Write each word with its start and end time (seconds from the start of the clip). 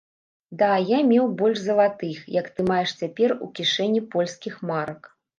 Да 0.59 0.67
я 0.91 0.99
меў 1.09 1.25
больш 1.41 1.59
залатых, 1.65 2.17
як 2.35 2.47
ты 2.55 2.65
маеш 2.69 2.93
цяпер 3.01 3.33
у 3.49 3.49
кішэні 3.59 4.01
польскіх 4.15 4.57
марак. 4.71 5.01